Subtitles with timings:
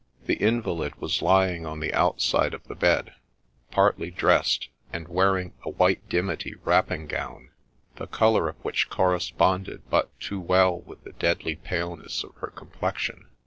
[0.25, 3.13] 'The invalid was lying on the outside of the bed,
[3.69, 7.51] partly dressed, and wearing a white dimity wrapping gown,
[7.97, 13.27] the colour of which corresponded but too well with the deadly paleness of her complexion.